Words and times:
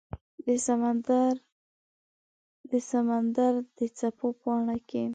د 2.71 2.77
سمندردڅپو 2.95 4.27
پاڼو 4.41 4.77
کې 4.89 5.03